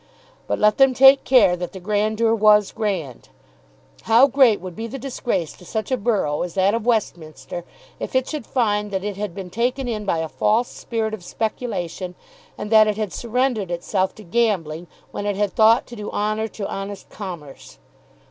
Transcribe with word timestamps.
But 0.47 0.57
let 0.57 0.79
them 0.79 0.95
take 0.95 1.23
care 1.23 1.55
that 1.55 1.73
the 1.73 1.79
grandeur 1.79 2.33
was 2.33 2.71
grand. 2.71 3.29
How 4.05 4.25
great 4.25 4.59
would 4.59 4.75
be 4.75 4.87
the 4.87 4.97
disgrace 4.97 5.53
to 5.53 5.63
such 5.63 5.91
a 5.91 5.95
borough 5.95 6.41
as 6.41 6.55
that 6.55 6.73
of 6.73 6.87
Westminster 6.87 7.65
if 7.99 8.15
it 8.15 8.27
should 8.27 8.47
find 8.47 8.89
that 8.89 9.03
it 9.03 9.15
had 9.15 9.35
been 9.35 9.51
taken 9.51 9.87
in 9.87 10.03
by 10.03 10.17
a 10.17 10.27
false 10.27 10.69
spirit 10.69 11.13
of 11.13 11.23
speculation 11.23 12.15
and 12.57 12.71
that 12.71 12.87
it 12.87 12.97
had 12.97 13.13
surrendered 13.13 13.69
itself 13.69 14.15
to 14.15 14.23
gambling 14.23 14.87
when 15.11 15.27
it 15.27 15.35
had 15.35 15.53
thought 15.53 15.85
to 15.85 15.95
do 15.95 16.09
honour 16.09 16.47
to 16.47 16.67
honest 16.67 17.07
commerce. 17.11 17.77